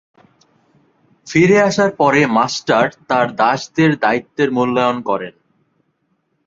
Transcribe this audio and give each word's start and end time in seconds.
ফিরে 1.27 1.57
আসার 1.61 1.91
পরে, 1.95 2.21
মাস্টার 2.27 2.85
তার 3.07 3.27
দাসদের 3.35 3.91
দায়িত্বের 3.99 4.49
মূল্যায়ন 4.51 4.97
করেন। 5.01 5.33